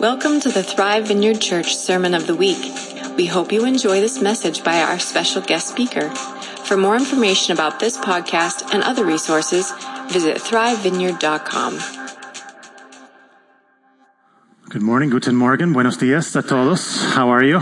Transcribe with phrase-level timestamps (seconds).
[0.00, 2.56] Welcome to the Thrive Vineyard Church Sermon of the Week.
[3.18, 6.08] We hope you enjoy this message by our special guest speaker.
[6.64, 9.70] For more information about this podcast and other resources,
[10.08, 11.78] visit thrivevineyard.com.
[14.70, 17.12] Good morning, guten morgen, buenos dias a todos.
[17.12, 17.60] How are you?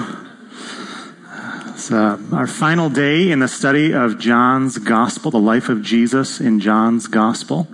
[1.70, 6.40] It's uh, our final day in the study of John's Gospel, the life of Jesus
[6.40, 7.66] in John's Gospel.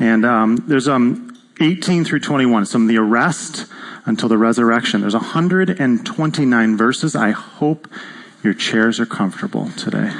[0.00, 1.27] And um, there's um,
[1.60, 3.66] 18 through 21, from the arrest
[4.04, 5.00] until the resurrection.
[5.00, 7.16] There's 129 verses.
[7.16, 7.88] I hope
[8.42, 10.12] your chairs are comfortable today.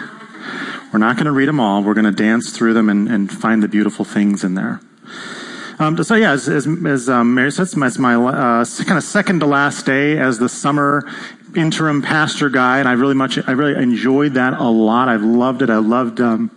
[0.92, 1.82] We're not going to read them all.
[1.82, 4.80] We're going to dance through them and, and find the beautiful things in there.
[5.78, 9.40] Um, so yeah, as, as, as um, Mary said, it's my, uh, kind of second
[9.40, 11.08] to last day as the summer
[11.54, 15.08] interim pastor guy, and I really much, I really enjoyed that a lot.
[15.08, 15.70] I've loved it.
[15.70, 16.50] I loved um,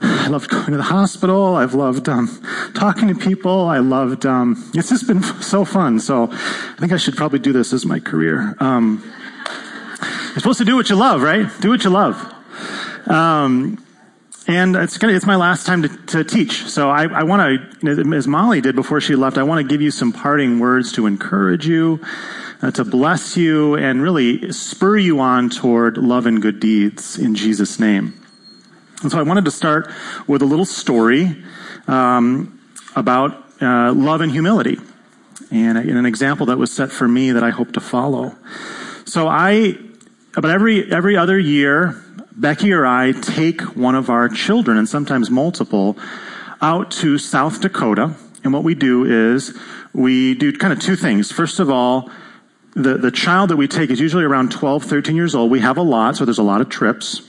[0.00, 1.56] I loved going to the hospital.
[1.56, 2.28] I've loved um,
[2.74, 3.66] talking to people.
[3.66, 6.00] I loved, um, it's just been so fun.
[6.00, 8.56] So I think I should probably do this as my career.
[8.60, 9.02] Um,
[10.00, 11.46] you're supposed to do what you love, right?
[11.60, 12.32] Do what you love.
[13.06, 13.84] Um,
[14.46, 16.64] and it's gonna, it's my last time to, to teach.
[16.64, 19.80] So I, I want to, as Molly did before she left, I want to give
[19.80, 22.00] you some parting words to encourage you,
[22.60, 27.34] uh, to bless you, and really spur you on toward love and good deeds in
[27.34, 28.23] Jesus' name.
[29.04, 29.90] And so I wanted to start
[30.26, 31.36] with a little story
[31.86, 32.58] um,
[32.96, 34.78] about uh, love and humility,
[35.50, 38.34] and, and an example that was set for me that I hope to follow.
[39.04, 39.76] So I,
[40.36, 45.30] about every every other year, Becky or I take one of our children, and sometimes
[45.30, 45.98] multiple,
[46.62, 48.14] out to South Dakota.
[48.42, 49.54] And what we do is
[49.92, 51.30] we do kind of two things.
[51.30, 52.10] First of all,
[52.72, 55.50] the, the child that we take is usually around 12, 13 years old.
[55.50, 57.20] We have a lot, so there's a lot of trips.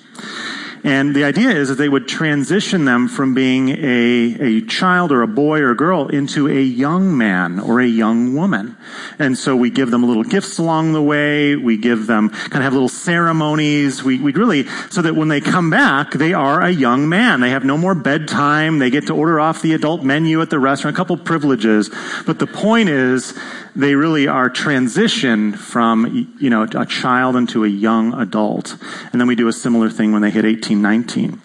[0.86, 5.23] And the idea is that they would transition them from being a, a child or
[5.23, 8.78] a boy or a girl into a young man or a young woman.
[9.17, 11.56] And so we give them little gifts along the way.
[11.56, 14.03] We give them kind of have little ceremonies.
[14.03, 17.40] We, we really, so that when they come back, they are a young man.
[17.40, 18.78] They have no more bedtime.
[18.78, 21.90] They get to order off the adult menu at the restaurant, a couple privileges.
[22.28, 23.34] But the point is,
[23.75, 28.78] they really are transitioned from, you know, a child into a young adult.
[29.12, 31.41] And then we do a similar thing when they hit 18, 19.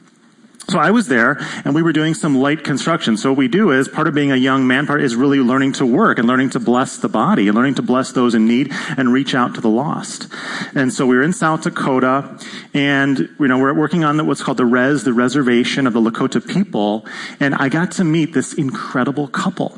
[0.69, 3.17] So I was there and we were doing some light construction.
[3.17, 5.73] So what we do is part of being a young man part is really learning
[5.75, 8.71] to work and learning to bless the body and learning to bless those in need
[8.97, 10.29] and reach out to the lost.
[10.73, 12.39] And so we were in South Dakota
[12.73, 16.47] and, you know, we're working on what's called the res, the reservation of the Lakota
[16.47, 17.05] people.
[17.41, 19.77] And I got to meet this incredible couple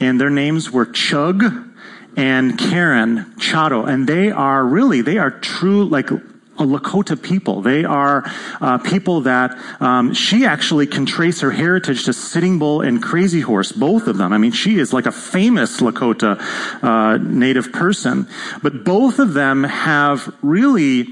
[0.00, 1.71] and their names were Chug
[2.16, 6.10] and Karen Chato, and they are really, they are true, like,
[6.58, 7.62] a Lakota people.
[7.62, 8.30] They are
[8.60, 13.40] uh, people that um, she actually can trace her heritage to Sitting Bull and Crazy
[13.40, 14.32] Horse, both of them.
[14.32, 16.38] I mean, she is like a famous Lakota
[16.82, 18.28] uh, native person,
[18.62, 21.08] but both of them have really,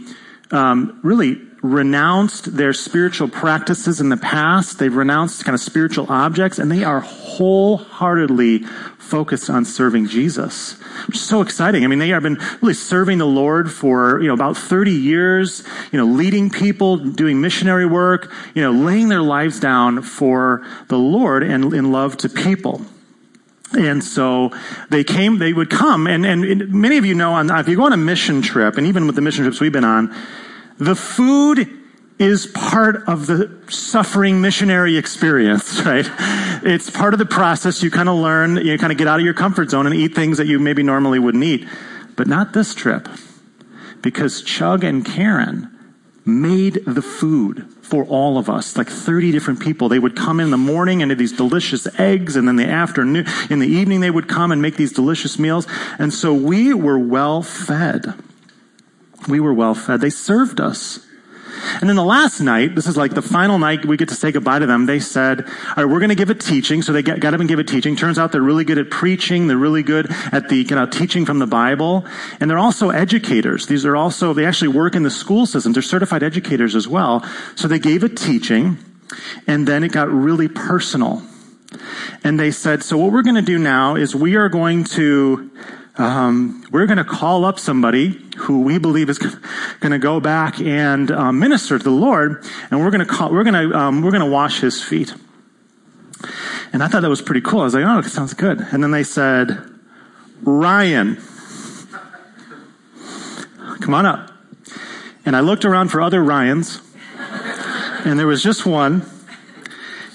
[0.51, 4.79] um, really renounced their spiritual practices in the past.
[4.79, 8.65] They've renounced kind of spiritual objects, and they are wholeheartedly
[8.99, 10.75] focused on serving Jesus,
[11.07, 11.85] which is so exciting.
[11.85, 15.65] I mean, they have been really serving the Lord for, you know, about 30 years,
[15.93, 20.99] you know, leading people, doing missionary work, you know, laying their lives down for the
[20.99, 22.83] Lord and in love to people.
[23.73, 24.51] And so
[24.89, 27.85] they came, they would come, and, and many of you know, on, if you go
[27.85, 30.15] on a mission trip, and even with the mission trips we've been on,
[30.81, 31.69] the food
[32.19, 36.07] is part of the suffering missionary experience, right?
[36.63, 37.83] It's part of the process.
[37.83, 40.15] You kind of learn, you kind of get out of your comfort zone and eat
[40.15, 41.69] things that you maybe normally wouldn't eat.
[42.17, 43.09] But not this trip.
[44.03, 45.71] Because Chug and Karen
[46.25, 49.89] made the food for all of us, like 30 different people.
[49.89, 53.59] They would come in the morning and these delicious eggs, and then the afternoon, in
[53.59, 55.67] the evening, they would come and make these delicious meals.
[55.99, 58.15] And so we were well fed.
[59.29, 60.01] We were well fed.
[60.01, 61.07] They served us.
[61.81, 64.33] And then the last night, this is like the final night we get to say
[64.33, 66.83] goodbye to them, they said, all right, we're going to give a teaching.
[66.83, 67.97] So they got, got up and gave a teaching.
[67.97, 69.47] Turns out they're really good at preaching.
[69.47, 72.07] They're really good at the you know, teaching from the Bible.
[72.41, 73.67] And they're also educators.
[73.67, 75.75] These are also, they actually work in the school systems.
[75.75, 77.25] They're certified educators as well.
[77.57, 78.79] So they gave a teaching
[79.47, 81.23] and then it got really personal.
[82.25, 85.51] And they said, so what we're going to do now is we are going to
[85.97, 90.61] um, we're going to call up somebody who we believe is going to go back
[90.61, 94.13] and um, minister to the Lord, and we're going to we're going to um, we're
[94.13, 95.15] going to wash his feet.
[96.73, 97.61] And I thought that was pretty cool.
[97.61, 98.61] I was like, oh, it sounds good.
[98.73, 99.59] And then they said,
[100.43, 101.17] Ryan,
[103.81, 104.31] come on up.
[105.27, 106.81] And I looked around for other Ryans,
[108.05, 109.05] and there was just one.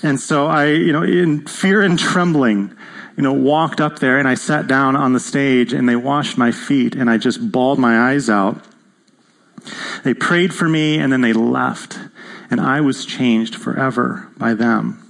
[0.01, 2.75] And so I, you know, in fear and trembling,
[3.15, 6.37] you know, walked up there and I sat down on the stage and they washed
[6.37, 8.61] my feet and I just bawled my eyes out.
[10.03, 11.97] They prayed for me and then they left.
[12.51, 15.01] And I was changed forever by them.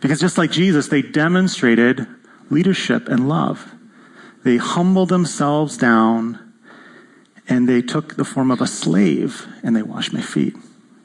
[0.00, 2.06] Because just like Jesus, they demonstrated
[2.48, 3.74] leadership and love.
[4.44, 6.40] They humbled themselves down
[7.48, 10.54] and they took the form of a slave and they washed my feet.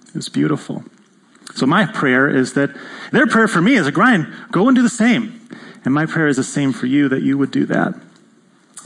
[0.08, 0.84] It was beautiful.
[1.56, 2.70] So my prayer is that
[3.12, 5.41] their prayer for me is a Ryan, go and do the same.
[5.84, 7.96] And my prayer is the same for you that you would do that.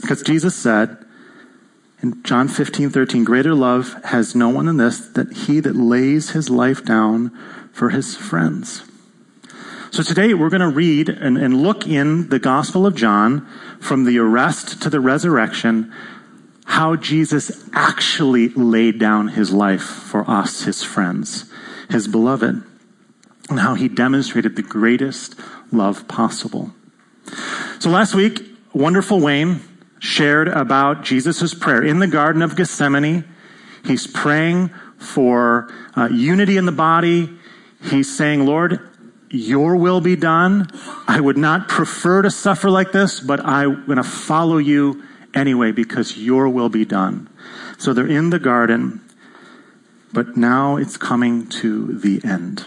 [0.00, 0.96] Because Jesus said
[2.02, 6.30] in John 15, 13, greater love has no one than this, that he that lays
[6.30, 7.30] his life down
[7.72, 8.82] for his friends.
[9.90, 13.46] So today we're going to read and, and look in the Gospel of John
[13.80, 15.92] from the arrest to the resurrection,
[16.66, 21.50] how Jesus actually laid down his life for us, his friends,
[21.88, 22.62] his beloved,
[23.48, 25.34] and how he demonstrated the greatest
[25.72, 26.72] love possible.
[27.78, 28.42] So last week,
[28.72, 29.60] wonderful Wayne
[29.98, 33.24] shared about Jesus' prayer in the Garden of Gethsemane.
[33.84, 37.30] He's praying for uh, unity in the body.
[37.82, 38.80] He's saying, Lord,
[39.30, 40.70] your will be done.
[41.06, 45.02] I would not prefer to suffer like this, but I'm going to follow you
[45.34, 47.28] anyway because your will be done.
[47.78, 49.00] So they're in the garden,
[50.12, 52.66] but now it's coming to the end.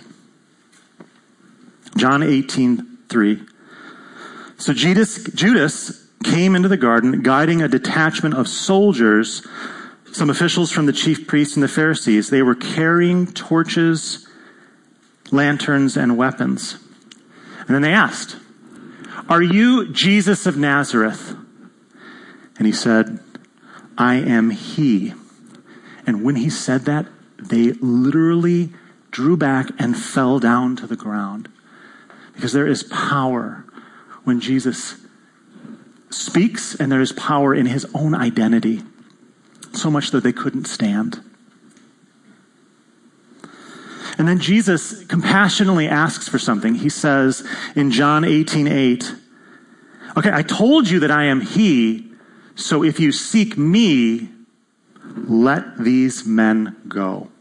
[1.98, 3.42] John 18, 3.
[4.60, 9.48] So Judas, Judas came into the garden guiding a detachment of soldiers,
[10.12, 12.30] some officials from the chief priests and the Pharisees.
[12.30, 14.28] They were carrying torches,
[15.32, 16.78] lanterns, and weapons.
[17.60, 18.36] And then they asked,
[19.30, 21.38] Are you Jesus of Nazareth?
[22.58, 23.22] And he said,
[23.98, 25.14] I am he.
[26.06, 27.06] And when he said that,
[27.38, 28.74] they literally
[29.10, 31.48] drew back and fell down to the ground.
[32.34, 33.64] Because there is power
[34.30, 34.96] when Jesus
[36.12, 38.84] speaks, and there is power in his own identity,
[39.74, 41.20] so much that they couldn't stand.
[44.20, 46.76] And then Jesus compassionately asks for something.
[46.76, 47.44] He says
[47.76, 49.16] in John 18 8,
[50.18, 52.12] Okay, I told you that I am He,
[52.54, 54.30] so if you seek me,
[55.26, 57.32] let these men go.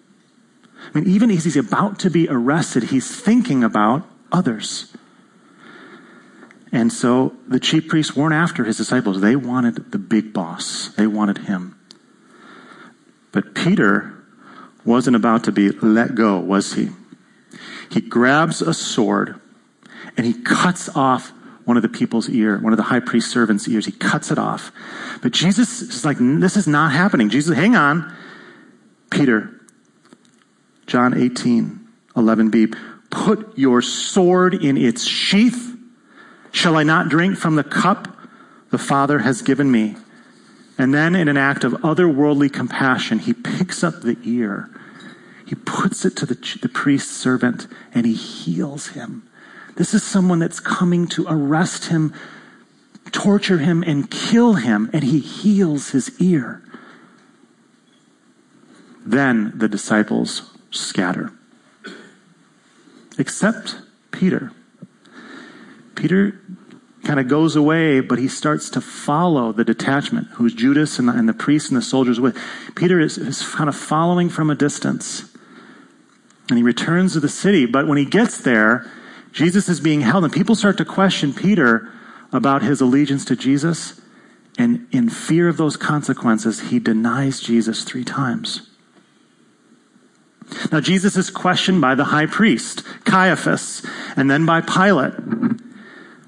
[0.95, 4.91] I mean, even as he's about to be arrested, he's thinking about others.
[6.71, 9.21] And so the chief priests weren't after his disciples.
[9.21, 10.89] They wanted the big boss.
[10.97, 11.79] They wanted him.
[13.33, 14.15] But Peter
[14.85, 16.91] wasn't about to be let go, was he?
[17.91, 19.41] He grabs a sword
[20.17, 21.33] and he cuts off
[21.65, 23.87] one of the people's ear, one of the high priest servant's ears.
[23.87, 24.73] He cuts it off.
[25.23, 27.29] But Jesus is like, this is not happening.
[27.29, 28.15] Jesus, hang on.
[29.11, 29.51] Peter,
[30.87, 31.87] John 18,
[32.17, 32.75] 11b,
[33.11, 35.78] put your sword in its sheath
[36.51, 38.17] Shall I not drink from the cup
[38.71, 39.97] the Father has given me?
[40.77, 44.71] And then, in an act of otherworldly compassion, he picks up the ear.
[45.45, 49.29] He puts it to the, the priest's servant and he heals him.
[49.77, 52.13] This is someone that's coming to arrest him,
[53.13, 56.63] torture him, and kill him, and he heals his ear.
[59.07, 61.33] Then the disciples scatter,
[63.17, 63.77] except
[64.11, 64.53] Peter.
[65.99, 66.41] Peter
[67.05, 71.13] kind of goes away, but he starts to follow the detachment, who's Judas and the,
[71.13, 72.39] and the priests and the soldiers with.
[72.77, 75.25] Peter is, is kind of following from a distance.
[76.49, 78.91] And he returns to the city, but when he gets there,
[79.33, 81.93] Jesus is being held, and people start to question Peter
[82.33, 84.01] about his allegiance to Jesus.
[84.57, 88.69] And in fear of those consequences, he denies Jesus three times.
[90.73, 93.85] Now, Jesus is questioned by the high priest, Caiaphas,
[94.17, 95.15] and then by Pilate.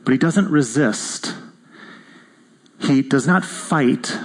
[0.05, 1.35] But he doesn't resist.
[2.81, 4.17] He does not fight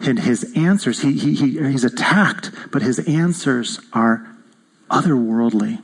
[0.00, 1.00] in his answers.
[1.00, 4.26] He, he, he, he's attacked, but his answers are
[4.90, 5.82] otherworldly.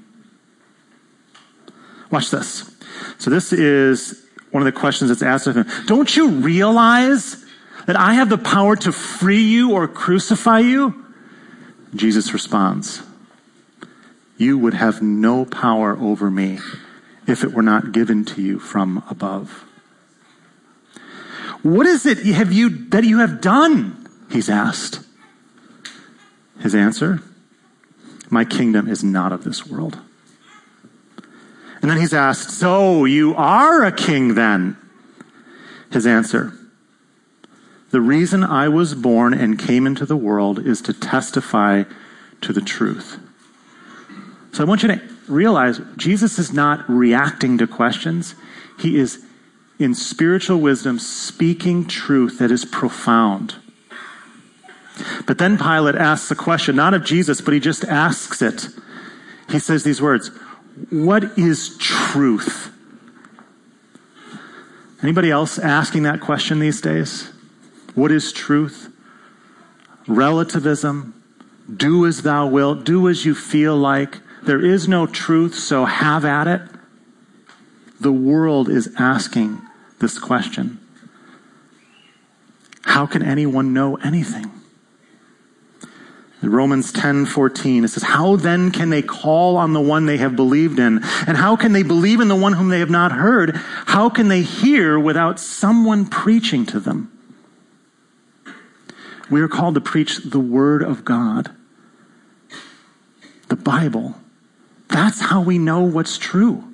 [2.10, 2.70] Watch this.
[3.18, 5.66] So, this is one of the questions that's asked of him.
[5.86, 7.44] Don't you realize
[7.86, 11.06] that I have the power to free you or crucify you?
[11.94, 13.02] Jesus responds,
[14.36, 16.58] You would have no power over me
[17.30, 19.64] if it were not given to you from above.
[21.62, 24.08] What is it have you, that you have done?
[24.30, 25.00] He's asked.
[26.60, 27.22] His answer,
[28.28, 29.98] my kingdom is not of this world.
[31.80, 34.76] And then he's asked, so you are a king then?
[35.90, 36.52] His answer,
[37.90, 41.84] the reason I was born and came into the world is to testify
[42.42, 43.18] to the truth.
[44.52, 48.34] So I want you to realize Jesus is not reacting to questions.
[48.78, 49.24] He is
[49.78, 53.54] in spiritual wisdom, speaking truth that is profound.
[55.26, 58.68] But then Pilate asks a question, not of Jesus, but he just asks it.
[59.48, 60.28] He says these words
[60.90, 62.72] What is truth?
[65.02, 67.30] Anybody else asking that question these days?
[67.94, 68.92] What is truth?
[70.06, 71.14] Relativism.
[71.74, 72.84] Do as thou wilt.
[72.84, 74.18] Do as you feel like.
[74.42, 76.62] There is no truth, so have at it.
[78.00, 79.60] The world is asking
[79.98, 80.78] this question.
[82.82, 84.50] How can anyone know anything?
[86.42, 90.36] In Romans 10:14 it says how then can they call on the one they have
[90.36, 93.56] believed in and how can they believe in the one whom they have not heard
[93.86, 97.12] how can they hear without someone preaching to them
[99.28, 101.50] we are called to preach the word of God
[103.48, 104.14] the Bible
[104.90, 106.64] that's how we know what's true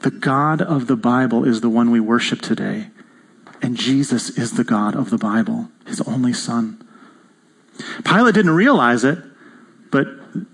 [0.00, 2.88] the God of the Bible is the one we worship today
[3.62, 6.86] and Jesus is the God of the Bible his only son
[8.04, 9.18] Pilate didn't realize it,
[9.90, 10.06] but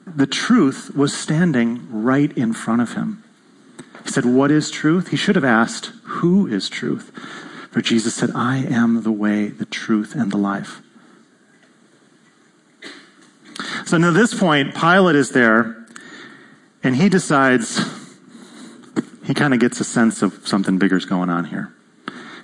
[0.07, 3.23] the truth was standing right in front of him.
[4.05, 5.09] He said, What is truth?
[5.09, 7.11] He should have asked, Who is truth?
[7.71, 10.83] For Jesus said, I am the way, the truth, and the life.
[13.85, 15.87] So now, at this point, Pilate is there,
[16.83, 17.81] and he decides,
[19.25, 21.73] he kind of gets a sense of something bigger's going on here.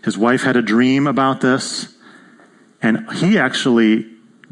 [0.04, 1.94] His wife had a dream about this,
[2.82, 4.06] and he actually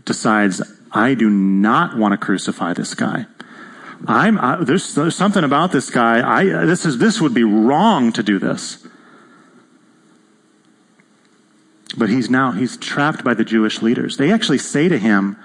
[0.04, 0.62] decides,
[0.92, 3.26] I do not want to crucify this guy.
[4.06, 6.26] I'm, I, there's, there's something about this guy.
[6.26, 8.86] I, this is, this would be wrong to do this.
[11.96, 14.18] But he's now, he's trapped by the Jewish leaders.
[14.18, 15.36] They actually say to him,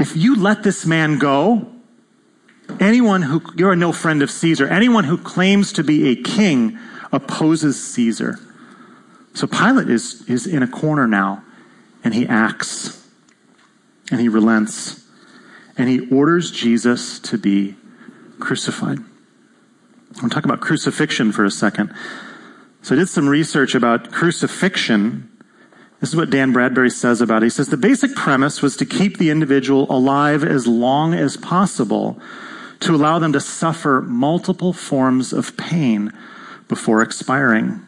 [0.00, 1.70] if you let this man go,
[2.80, 6.78] anyone who, you're no friend of Caesar, anyone who claims to be a king
[7.12, 8.38] opposes Caesar.
[9.34, 11.44] So Pilate is, is in a corner now,
[12.02, 13.06] and he acts
[14.10, 15.00] and he relents
[15.76, 17.74] and he orders Jesus to be
[18.38, 18.98] crucified.
[18.98, 21.94] I want talking about crucifixion for a second.
[22.82, 25.29] So I did some research about crucifixion.
[26.00, 27.46] This is what Dan Bradbury says about it.
[27.46, 32.18] He says the basic premise was to keep the individual alive as long as possible
[32.80, 36.12] to allow them to suffer multiple forms of pain
[36.68, 37.84] before expiring.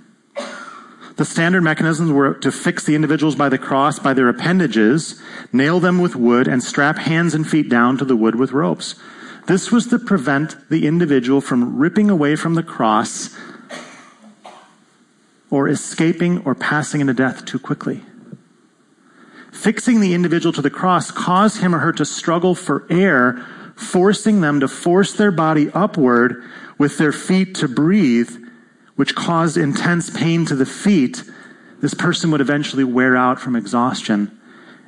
[1.16, 5.20] The standard mechanisms were to fix the individuals by the cross by their appendages,
[5.52, 8.94] nail them with wood, and strap hands and feet down to the wood with ropes.
[9.46, 13.34] This was to prevent the individual from ripping away from the cross
[15.52, 18.00] or escaping or passing into death too quickly.
[19.52, 23.34] Fixing the individual to the cross caused him or her to struggle for air,
[23.76, 26.42] forcing them to force their body upward
[26.78, 28.30] with their feet to breathe
[28.96, 31.22] which caused intense pain to the feet,
[31.80, 34.38] this person would eventually wear out from exhaustion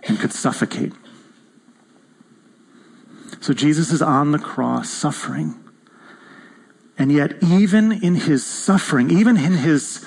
[0.05, 0.93] and could suffocate.
[3.41, 5.55] So Jesus is on the cross suffering.
[6.97, 10.07] And yet, even in his suffering, even in his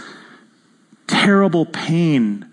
[1.08, 2.50] terrible pain,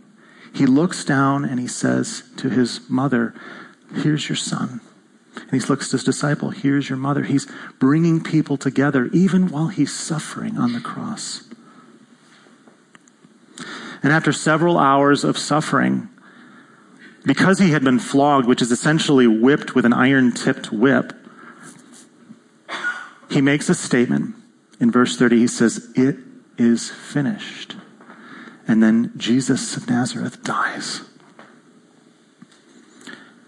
[0.54, 3.34] he looks down and he says to his mother,
[3.94, 4.80] Here's your son.
[5.36, 7.24] And he looks at his disciple, Here's your mother.
[7.24, 7.46] He's
[7.78, 11.44] bringing people together even while he's suffering on the cross.
[14.02, 16.08] And after several hours of suffering,
[17.24, 21.12] because he had been flogged, which is essentially whipped with an iron tipped whip,
[23.30, 24.34] he makes a statement.
[24.78, 26.18] In verse 30, he says, It
[26.58, 27.76] is finished.
[28.66, 31.02] And then Jesus of Nazareth dies.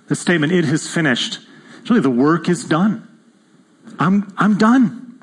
[0.08, 1.40] The statement, It is finished,
[1.88, 3.06] really the work is done.
[3.98, 5.20] I'm, I'm done.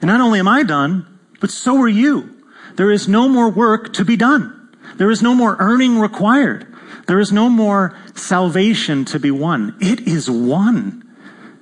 [0.00, 1.06] And not only am I done,
[1.40, 2.36] but so are you.
[2.76, 4.56] There is no more work to be done.
[4.96, 6.66] There is no more earning required.
[7.06, 9.76] There is no more salvation to be won.
[9.80, 11.02] It is won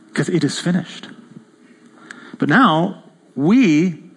[0.09, 1.09] because it is finished.
[2.39, 3.05] But now
[3.35, 4.08] we,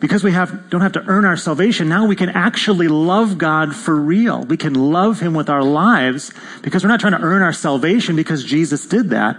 [0.00, 3.76] because we have, don't have to earn our salvation, now we can actually love God
[3.76, 4.42] for real.
[4.44, 8.16] We can love Him with our lives because we're not trying to earn our salvation
[8.16, 9.36] because Jesus did that.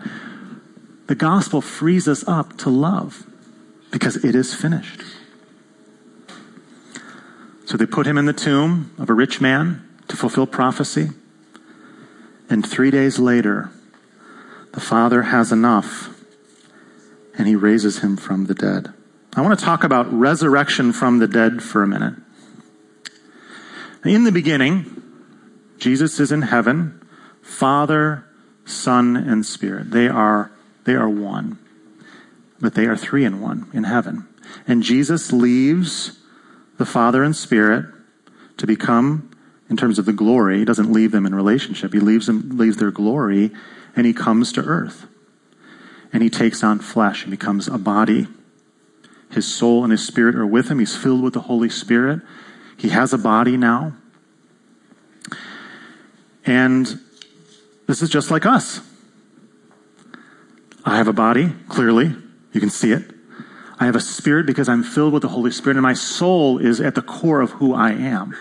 [1.07, 3.25] The gospel frees us up to love
[3.91, 5.01] because it is finished.
[7.65, 11.09] So they put him in the tomb of a rich man to fulfill prophecy.
[12.49, 13.71] And three days later,
[14.73, 16.09] the Father has enough
[17.37, 18.93] and he raises him from the dead.
[19.33, 22.15] I want to talk about resurrection from the dead for a minute.
[24.03, 25.01] In the beginning,
[25.77, 27.01] Jesus is in heaven,
[27.41, 28.25] Father,
[28.65, 29.91] Son, and Spirit.
[29.91, 30.51] They are,
[30.83, 31.59] they are one,
[32.59, 34.27] but they are three in one in heaven.
[34.67, 36.19] And Jesus leaves
[36.77, 37.85] the Father and Spirit
[38.57, 39.31] to become,
[39.69, 41.93] in terms of the glory, he doesn't leave them in relationship.
[41.93, 43.51] He leaves them, leaves their glory,
[43.95, 45.07] and he comes to earth.
[46.11, 48.27] And he takes on flesh and becomes a body.
[49.31, 50.79] His soul and his spirit are with him.
[50.79, 52.21] He's filled with the Holy Spirit.
[52.77, 53.93] He has a body now.
[56.45, 56.99] And
[57.87, 58.81] this is just like us.
[60.83, 62.15] I have a body, clearly.
[62.51, 63.03] You can see it.
[63.79, 66.79] I have a spirit because I'm filled with the Holy Spirit, and my soul is
[66.81, 68.35] at the core of who I am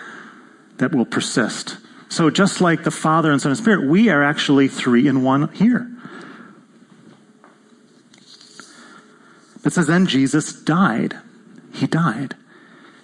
[0.77, 1.77] that will persist.
[2.09, 5.51] So, just like the Father and Son and Spirit, we are actually three in one
[5.53, 5.89] here.
[9.63, 11.17] It says, then Jesus died.
[11.73, 12.35] He died.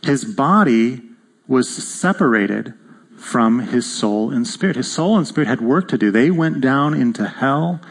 [0.03, 1.01] His body
[1.47, 2.73] was separated
[3.17, 4.75] from his soul and spirit.
[4.75, 6.11] His soul and spirit had work to do.
[6.11, 7.81] They went down into hell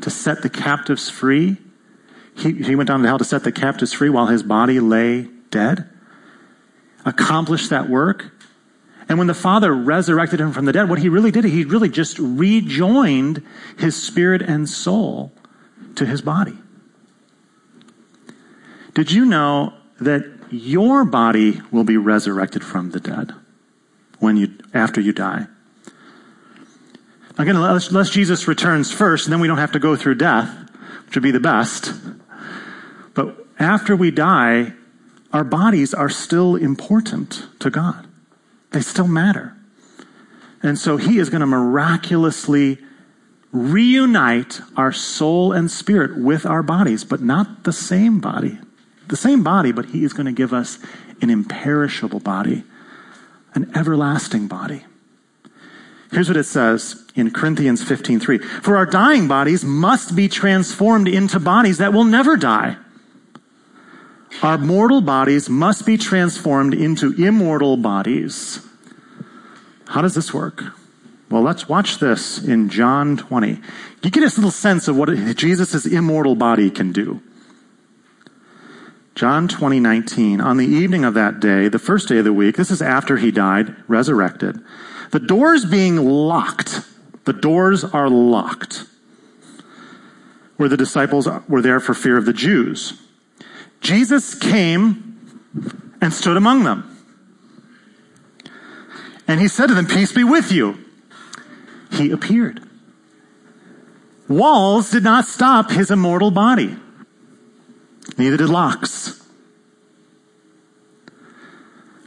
[0.00, 1.56] to set the captives free.
[2.36, 5.28] He, he went down to hell to set the captives free while his body lay
[5.50, 5.88] dead.
[7.04, 8.32] Accomplished that work.
[9.08, 11.90] And when the Father resurrected him from the dead, what he really did, he really
[11.90, 13.42] just rejoined
[13.78, 15.32] his spirit and soul
[15.96, 16.56] to his body.
[18.94, 23.34] Did you know that your body will be resurrected from the dead
[24.20, 25.46] when you, after you die?
[27.36, 30.48] Again, unless, unless Jesus returns first, and then we don't have to go through death,
[31.06, 31.92] which would be the best.
[33.14, 34.74] But after we die,
[35.32, 38.06] our bodies are still important to God.
[38.70, 39.56] They still matter.
[40.62, 42.78] And so he is going to miraculously
[43.50, 48.58] reunite our soul and spirit with our bodies, but not the same body.
[49.08, 50.78] The same body, but he is going to give us
[51.20, 52.64] an imperishable body,
[53.54, 54.84] an everlasting body.
[56.10, 58.38] Here's what it says in Corinthians 15:3.
[58.62, 62.76] For our dying bodies must be transformed into bodies that will never die.
[64.42, 68.60] Our mortal bodies must be transformed into immortal bodies.
[69.88, 70.64] How does this work?
[71.30, 73.60] Well, let's watch this in John 20.
[74.02, 77.22] You get a little sense of what Jesus' immortal body can do.
[79.14, 80.40] John 20, 19.
[80.40, 83.16] On the evening of that day, the first day of the week, this is after
[83.16, 84.60] he died, resurrected,
[85.12, 86.80] the doors being locked.
[87.24, 88.84] The doors are locked.
[90.56, 93.00] Where the disciples were there for fear of the Jews.
[93.80, 95.40] Jesus came
[96.00, 96.90] and stood among them.
[99.26, 100.78] And he said to them, Peace be with you.
[101.92, 102.60] He appeared.
[104.28, 106.76] Walls did not stop his immortal body.
[108.16, 109.20] Neither did locks.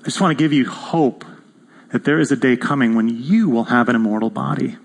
[0.01, 1.25] I just want to give you hope
[1.91, 4.77] that there is a day coming when you will have an immortal body.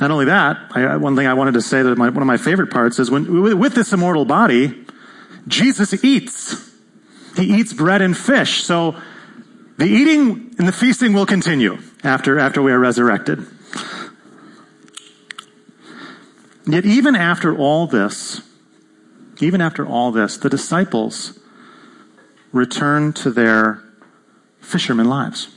[0.00, 2.36] Not only that, I, one thing I wanted to say that my, one of my
[2.36, 4.84] favorite parts is when with this immortal body,
[5.46, 6.70] Jesus eats.
[7.36, 8.64] He eats bread and fish.
[8.64, 8.96] So
[9.78, 13.46] the eating and the feasting will continue after, after we are resurrected.
[16.66, 18.40] Yet even after all this,
[19.40, 21.38] even after all this, the disciples
[22.52, 23.82] return to their
[24.60, 25.48] fisherman lives.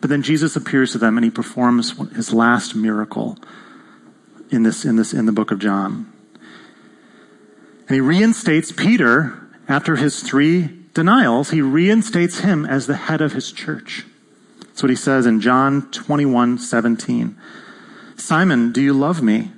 [0.00, 3.38] But then Jesus appears to them and he performs his last miracle
[4.50, 6.12] in this, in this, in the book of John.
[7.88, 11.50] And he reinstates Peter after his three denials.
[11.50, 14.04] He reinstates him as the head of his church.
[14.60, 17.36] That's what he says in John 21, 17.
[18.16, 19.50] Simon, do you love me?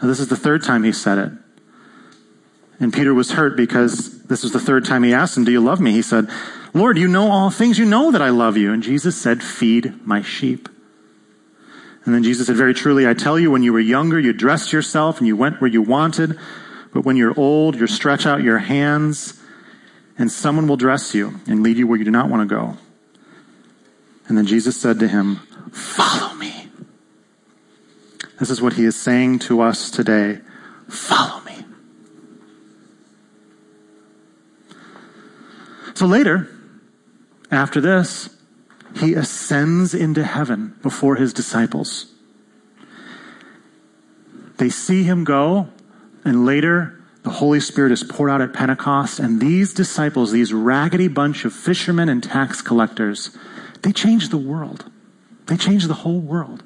[0.00, 1.32] Now, this is the third time he said it.
[2.80, 5.60] And Peter was hurt because this was the third time he asked him, Do you
[5.60, 5.92] love me?
[5.92, 6.28] He said,
[6.74, 7.78] Lord, you know all things.
[7.78, 8.72] You know that I love you.
[8.72, 10.68] And Jesus said, Feed my sheep.
[12.04, 14.72] And then Jesus said, Very truly, I tell you, when you were younger, you dressed
[14.72, 16.38] yourself and you went where you wanted.
[16.92, 19.40] But when you're old, you stretch out your hands,
[20.16, 22.76] and someone will dress you and lead you where you do not want to go.
[24.28, 25.36] And then Jesus said to him,
[25.72, 26.53] Follow me.
[28.44, 30.38] This is what he is saying to us today.
[30.86, 31.64] Follow me.
[35.94, 36.54] So later,
[37.50, 38.28] after this,
[38.96, 42.12] he ascends into heaven before his disciples.
[44.58, 45.70] They see him go,
[46.22, 51.08] and later the Holy Spirit is poured out at Pentecost, and these disciples, these raggedy
[51.08, 53.34] bunch of fishermen and tax collectors,
[53.80, 54.92] they change the world.
[55.46, 56.62] They change the whole world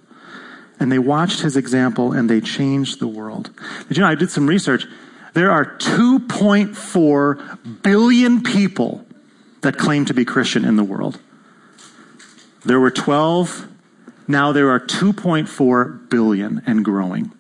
[0.81, 3.51] and they watched his example and they changed the world.
[3.89, 4.87] Did you know, I did some research.
[5.35, 9.05] There are 2.4 billion people
[9.61, 11.21] that claim to be Christian in the world.
[12.65, 13.67] There were 12
[14.31, 17.33] Now there are 2.4 billion and growing.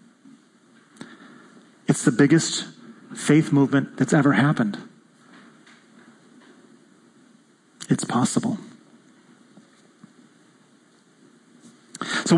[1.87, 2.66] It's the biggest
[3.14, 4.79] faith movement that's ever happened.
[7.90, 8.59] It's possible.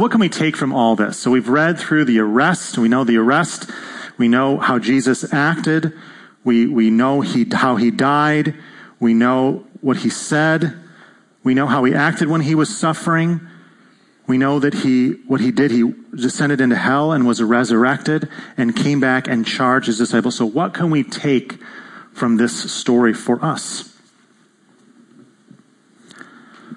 [0.01, 1.19] What can we take from all this?
[1.19, 2.79] So, we've read through the arrest.
[2.79, 3.71] We know the arrest.
[4.17, 5.93] We know how Jesus acted.
[6.43, 8.55] We, we know he, how he died.
[8.99, 10.75] We know what he said.
[11.43, 13.41] We know how he acted when he was suffering.
[14.27, 18.77] We know that he, what he did, he descended into hell and was resurrected and
[18.77, 20.37] came back and charged his disciples.
[20.37, 21.59] So, what can we take
[22.13, 23.97] from this story for us?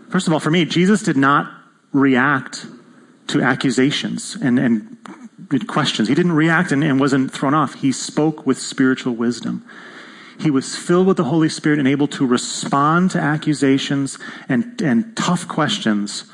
[0.09, 1.51] First of all, for me, Jesus did not
[1.91, 2.65] react
[3.27, 4.97] to accusations and, and
[5.67, 6.07] questions.
[6.07, 7.75] He didn't react and, and wasn't thrown off.
[7.75, 9.65] He spoke with spiritual wisdom.
[10.39, 14.17] He was filled with the Holy Spirit and able to respond to accusations
[14.49, 16.25] and, and tough questions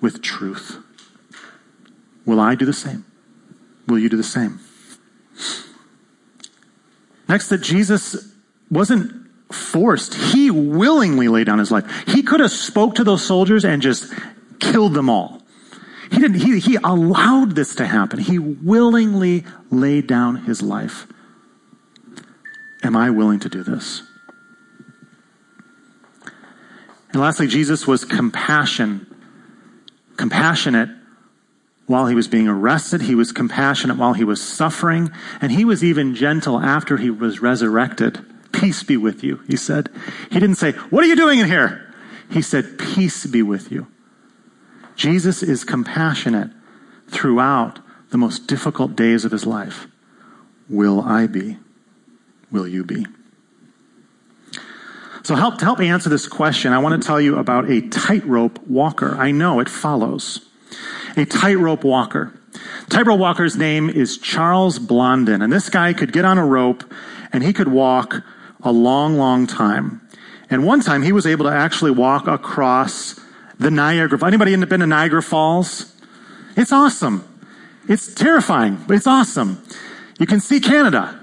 [0.00, 0.78] with truth.
[2.24, 3.04] Will I do the same?
[3.86, 4.60] Will you do the same?
[7.28, 8.32] Next, that Jesus
[8.70, 10.14] wasn't forced.
[10.14, 12.04] He willingly laid down his life.
[12.06, 14.12] He could have spoke to those soldiers and just
[14.58, 15.35] killed them all.
[16.10, 18.18] He didn't, he, he allowed this to happen.
[18.18, 21.06] He willingly laid down his life.
[22.82, 24.02] Am I willing to do this?
[27.12, 29.06] And lastly, Jesus was compassion,
[30.16, 30.90] compassionate
[31.86, 33.00] while he was being arrested.
[33.02, 35.10] He was compassionate while he was suffering.
[35.40, 38.24] And he was even gentle after he was resurrected.
[38.52, 39.88] Peace be with you, he said.
[40.30, 41.94] He didn't say, What are you doing in here?
[42.30, 43.86] He said, Peace be with you.
[44.96, 46.50] Jesus is compassionate
[47.08, 47.80] throughout
[48.10, 49.86] the most difficult days of his life.
[50.68, 51.58] Will I be?
[52.50, 53.06] Will you be?
[55.22, 58.64] So help, to help answer this question, I want to tell you about a tightrope
[58.66, 59.16] walker.
[59.16, 60.46] I know it follows.
[61.16, 62.32] A tightrope walker.
[62.88, 66.84] Tightrope walker's name is Charles Blondin, and this guy could get on a rope
[67.32, 68.22] and he could walk
[68.62, 70.00] a long, long time.
[70.48, 73.18] And one time he was able to actually walk across
[73.58, 74.24] the Niagara.
[74.26, 75.94] Anybody been to Niagara Falls?
[76.56, 77.24] It's awesome.
[77.88, 79.62] It's terrifying, but it's awesome.
[80.18, 81.20] You can see Canada.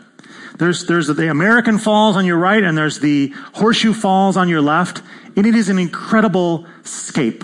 [0.58, 4.62] There's, there's the American Falls on your right, and there's the Horseshoe Falls on your
[4.62, 5.02] left.
[5.36, 7.44] And it is an incredible scape,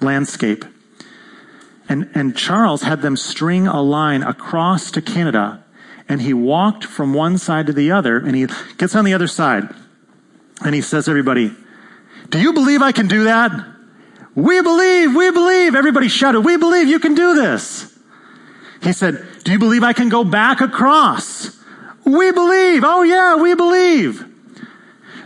[0.00, 0.64] landscape.
[1.88, 5.64] And, and Charles had them string a line across to Canada,
[6.08, 8.46] and he walked from one side to the other, and he
[8.76, 9.68] gets on the other side,
[10.64, 11.54] and he says everybody,
[12.28, 13.77] Do you believe I can do that?
[14.38, 15.74] We believe, we believe.
[15.74, 17.92] Everybody shouted, we believe you can do this.
[18.80, 21.58] He said, do you believe I can go back across?
[22.04, 22.84] We believe.
[22.86, 24.24] Oh yeah, we believe.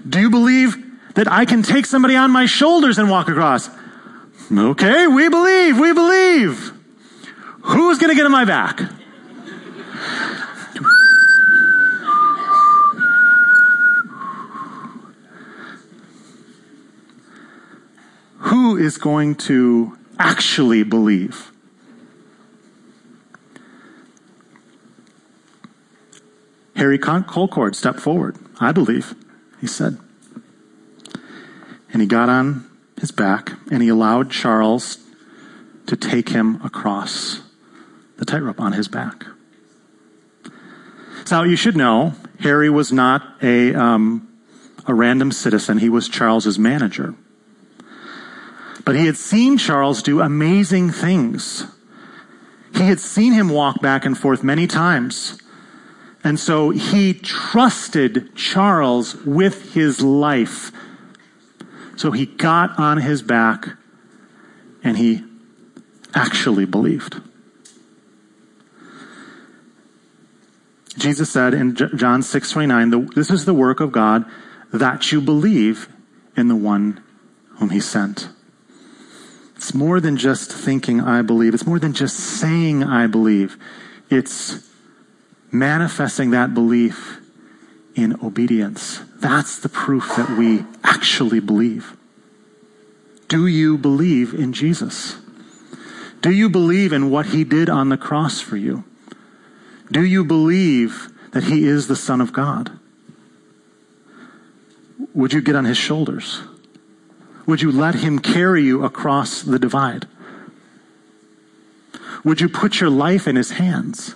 [0.08, 0.76] Do you believe
[1.14, 3.68] that I can take somebody on my shoulders and walk across?
[4.50, 6.72] Okay, we believe, we believe.
[7.64, 8.80] Who's going to get on my back?
[18.76, 21.50] Is going to actually believe?
[26.76, 28.36] Harry Colcord stepped forward.
[28.60, 29.14] I believe,
[29.60, 29.98] he said.
[31.92, 34.98] And he got on his back and he allowed Charles
[35.86, 37.40] to take him across
[38.16, 39.26] the tightrope on his back.
[41.24, 44.28] So you should know, Harry was not a, um,
[44.86, 45.78] a random citizen.
[45.78, 47.14] He was Charles's manager.
[48.84, 51.64] But he had seen Charles do amazing things.
[52.74, 55.38] He had seen him walk back and forth many times.
[56.24, 60.72] And so he trusted Charles with his life.
[61.96, 63.70] So he got on his back
[64.82, 65.24] and he
[66.14, 67.20] actually believed.
[70.98, 74.24] Jesus said in John 6:29, "This is the work of God
[74.72, 75.88] that you believe
[76.36, 77.00] in the one
[77.56, 78.28] whom he sent."
[79.62, 81.54] It's more than just thinking, I believe.
[81.54, 83.56] It's more than just saying, I believe.
[84.10, 84.68] It's
[85.52, 87.20] manifesting that belief
[87.94, 89.02] in obedience.
[89.20, 91.96] That's the proof that we actually believe.
[93.28, 95.18] Do you believe in Jesus?
[96.22, 98.82] Do you believe in what he did on the cross for you?
[99.92, 102.80] Do you believe that he is the Son of God?
[105.14, 106.40] Would you get on his shoulders?
[107.46, 110.06] Would you let him carry you across the divide?
[112.24, 114.14] Would you put your life in his hands?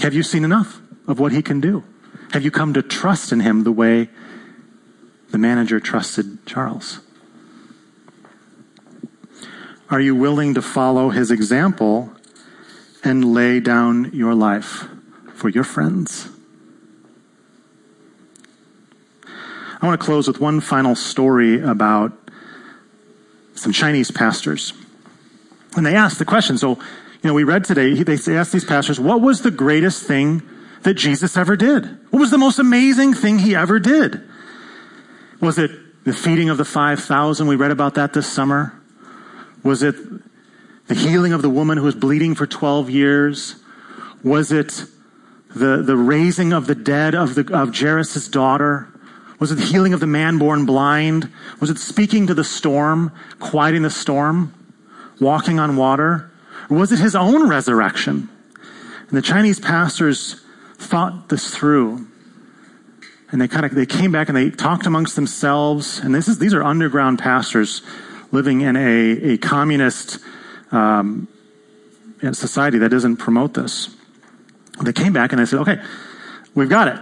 [0.00, 1.84] Have you seen enough of what he can do?
[2.32, 4.08] Have you come to trust in him the way
[5.30, 7.00] the manager trusted Charles?
[9.88, 12.12] Are you willing to follow his example
[13.04, 14.88] and lay down your life
[15.34, 16.28] for your friends?
[19.86, 22.10] I want to close with one final story about
[23.54, 24.72] some Chinese pastors.
[25.76, 26.58] And they asked the question.
[26.58, 30.42] So, you know, we read today, they asked these pastors, what was the greatest thing
[30.82, 31.84] that Jesus ever did?
[32.10, 34.28] What was the most amazing thing he ever did?
[35.40, 35.70] Was it
[36.04, 37.46] the feeding of the 5,000?
[37.46, 38.72] We read about that this summer.
[39.62, 39.94] Was it
[40.88, 43.54] the healing of the woman who was bleeding for 12 years?
[44.24, 44.84] Was it
[45.54, 48.88] the, the raising of the dead of, the, of Jairus' daughter?
[49.38, 51.30] Was it the healing of the man born blind?
[51.60, 54.54] Was it speaking to the storm, quieting the storm,
[55.20, 56.30] walking on water?
[56.70, 58.28] Or was it his own resurrection?
[59.08, 60.40] And the Chinese pastors
[60.78, 62.06] thought this through.
[63.30, 65.98] And they kind of they came back and they talked amongst themselves.
[65.98, 67.82] And this is these are underground pastors
[68.32, 70.18] living in a, a communist
[70.72, 71.28] um,
[72.32, 73.94] society that doesn't promote this.
[74.82, 75.82] They came back and they said, okay,
[76.54, 77.00] we've got it.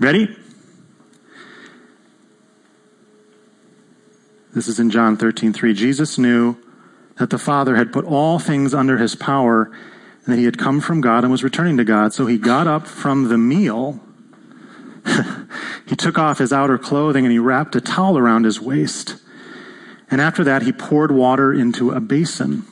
[0.00, 0.36] Ready?
[4.54, 5.74] This is in John 13, 3.
[5.74, 6.56] Jesus knew
[7.18, 9.64] that the Father had put all things under his power
[10.24, 12.14] and that he had come from God and was returning to God.
[12.14, 14.00] So he got up from the meal.
[15.88, 19.16] he took off his outer clothing and he wrapped a towel around his waist.
[20.08, 22.64] And after that, he poured water into a basin.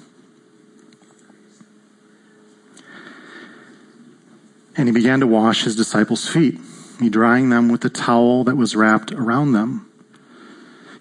[4.77, 6.59] And he began to wash his disciples' feet,
[7.01, 9.92] he drying them with the towel that was wrapped around them.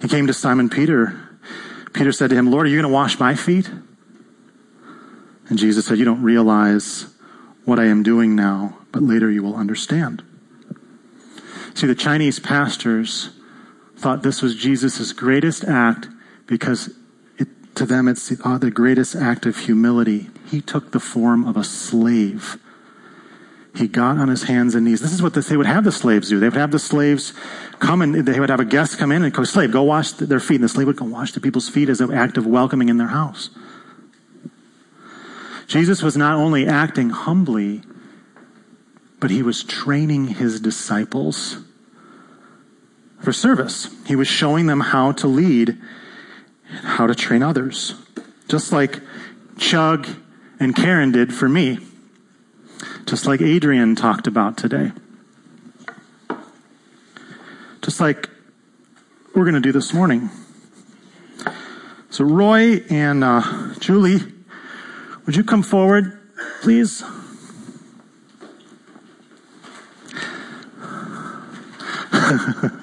[0.01, 1.29] He came to Simon Peter.
[1.93, 3.69] Peter said to him, Lord, are you going to wash my feet?
[5.47, 7.13] And Jesus said, You don't realize
[7.65, 10.23] what I am doing now, but later you will understand.
[11.73, 13.29] See, the Chinese pastors
[13.95, 16.07] thought this was Jesus' greatest act
[16.47, 16.89] because
[17.37, 20.29] it, to them it's the, uh, the greatest act of humility.
[20.47, 22.57] He took the form of a slave
[23.75, 25.01] he got on his hands and knees.
[25.01, 26.39] This is what they would have the slaves do.
[26.39, 27.33] They would have the slaves
[27.79, 30.41] come and they would have a guest come in and go, slave, go wash their
[30.41, 30.55] feet.
[30.55, 32.97] And the slave would go wash the people's feet as an act of welcoming in
[32.97, 33.49] their house.
[35.67, 37.81] Jesus was not only acting humbly,
[39.21, 41.57] but he was training his disciples
[43.21, 43.87] for service.
[44.05, 47.95] He was showing them how to lead and how to train others.
[48.49, 48.99] Just like
[49.57, 50.09] Chug
[50.59, 51.77] and Karen did for me
[53.05, 54.91] just like Adrian talked about today.
[57.81, 58.29] Just like
[59.35, 60.29] we're going to do this morning.
[62.09, 64.19] So, Roy and uh, Julie,
[65.25, 66.19] would you come forward,
[66.61, 67.03] please?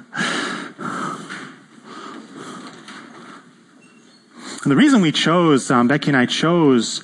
[4.69, 7.03] And the reason we chose, um, Becky and I chose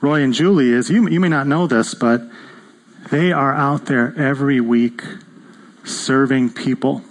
[0.00, 2.20] Roy and Julie is you, you may not know this, but
[3.10, 5.02] they are out there every week
[5.84, 7.02] serving people.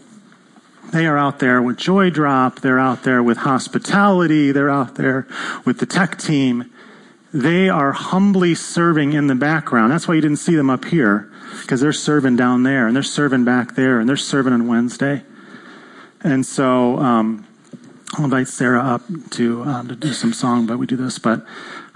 [0.91, 2.61] They are out there with Joy Drop.
[2.61, 4.51] They're out there with hospitality.
[4.51, 5.27] They're out there
[5.65, 6.71] with the tech team.
[7.33, 9.91] They are humbly serving in the background.
[9.91, 11.29] That's why you didn't see them up here,
[11.61, 15.23] because they're serving down there, and they're serving back there, and they're serving on Wednesday.
[16.21, 17.45] And so um,
[18.13, 21.19] I'll invite Sarah up to um, to do some song, but we do this.
[21.19, 21.45] But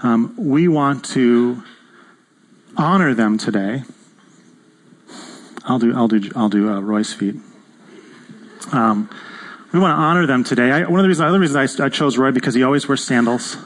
[0.00, 1.62] um, we want to
[2.76, 3.82] honor them today.
[5.64, 7.36] I'll do I'll do I'll do uh, Roy's feet.
[8.72, 9.10] Um,
[9.72, 10.70] we want to honor them today.
[10.70, 13.04] I, one of the reasons, other reasons I, I chose Roy because he always wears
[13.04, 13.56] sandals.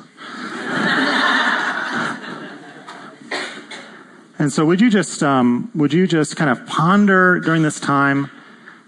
[4.39, 8.31] and so, would you just um, would you just kind of ponder during this time,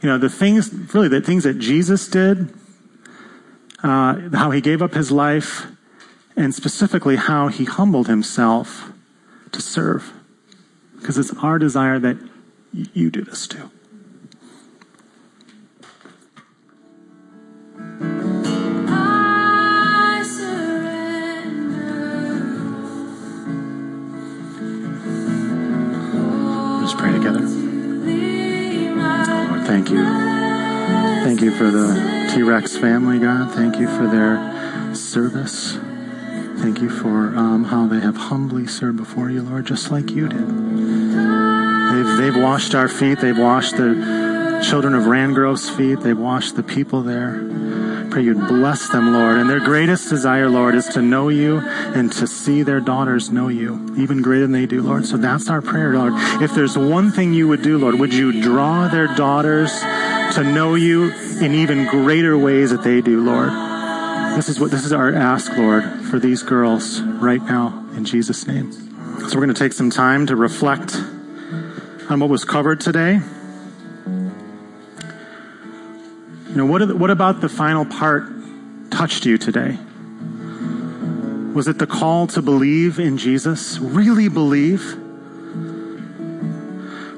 [0.02, 2.52] you know, the things really the things that Jesus did,
[3.82, 5.66] uh, how he gave up his life,
[6.36, 8.92] and specifically how he humbled himself
[9.52, 10.12] to serve.
[10.96, 12.16] Because it's our desire that
[12.72, 13.70] you do this too.
[26.80, 27.40] Let's pray together.
[29.48, 30.04] Lord, thank you.
[31.24, 33.52] Thank you for the T Rex family, God.
[33.52, 35.78] Thank you for their service.
[36.58, 40.28] Thank you for um, how they have humbly served before you, Lord, just like you
[40.28, 40.48] did.
[41.96, 43.20] They've, they've washed our feet.
[43.20, 46.00] They've washed the children of Rangrove's feet.
[46.00, 47.34] They've washed the people there.
[48.10, 49.36] Pray you'd bless them, Lord.
[49.36, 53.48] And their greatest desire, Lord, is to know you and to see their daughters know
[53.48, 55.04] you, even greater than they do, Lord.
[55.04, 56.14] So that's our prayer, Lord.
[56.42, 59.78] If there's one thing you would do, Lord, would you draw their daughters
[60.34, 63.50] to know you in even greater ways that they do, Lord?
[64.36, 65.82] This is what this is our ask, Lord,
[66.16, 68.72] for these girls right now in Jesus' name.
[68.72, 70.96] So we're going to take some time to reflect
[72.08, 73.20] on what was covered today.
[76.48, 78.24] You know, what, what about the final part
[78.90, 79.76] touched you today?
[81.52, 83.78] Was it the call to believe in Jesus?
[83.78, 84.96] Really believe?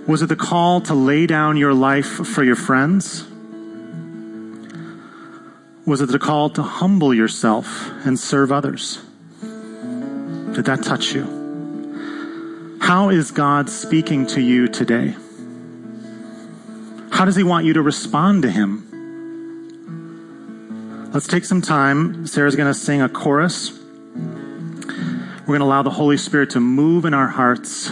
[0.09, 3.28] Was it the call to lay down your life for your friends?
[5.89, 8.99] Was it the call to humble yourself and serve others?
[9.41, 12.77] Did that touch you?
[12.79, 15.17] How is God speaking to you today?
[17.11, 18.85] How does He want you to respond to Him?
[21.15, 22.27] Let's take some time.
[22.27, 23.73] Sarah's going to sing a chorus.
[23.73, 27.89] We're going to allow the Holy Spirit to move in our hearts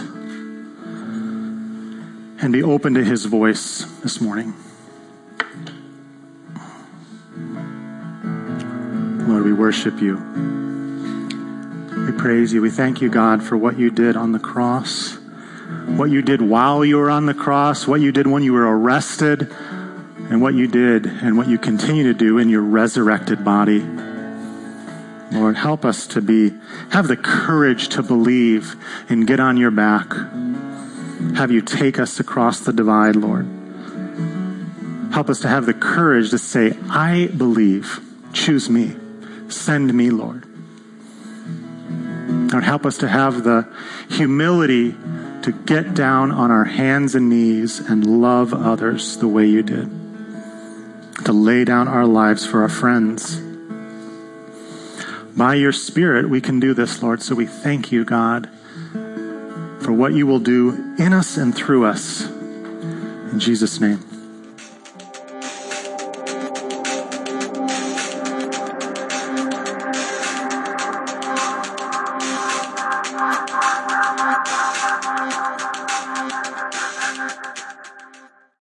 [2.43, 4.53] and be open to His voice this morning.
[9.27, 10.15] Lord, we worship you.
[12.05, 12.61] We praise you.
[12.61, 15.17] We thank you, God, for what you did on the cross,
[15.85, 18.79] what you did while you were on the cross, what you did when you were
[18.79, 19.53] arrested,
[20.29, 23.85] and what you did and what you continue to do in your resurrected body.
[25.31, 26.53] Lord, help us to be,
[26.91, 28.75] have the courage to believe
[29.09, 30.13] and get on your back.
[31.35, 33.45] Have you take us across the divide, Lord.
[35.11, 37.99] Help us to have the courage to say, I believe.
[38.33, 38.95] Choose me.
[39.49, 40.45] Send me, Lord.
[42.51, 43.67] Lord, help us to have the
[44.09, 44.95] humility
[45.43, 49.89] to get down on our hands and knees and love others the way you did.
[51.25, 53.41] To lay down our lives for our friends.
[55.35, 57.21] By your Spirit, we can do this, Lord.
[57.21, 58.49] So we thank you, God,
[59.81, 62.25] for what you will do in us and through us.
[63.31, 64.06] In Jesus' name.